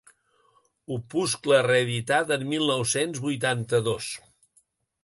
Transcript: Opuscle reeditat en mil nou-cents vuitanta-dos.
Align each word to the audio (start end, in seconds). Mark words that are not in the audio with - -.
Opuscle 0.95 1.59
reeditat 1.67 2.35
en 2.39 2.49
mil 2.55 2.67
nou-cents 2.75 3.25
vuitanta-dos. 3.29 4.11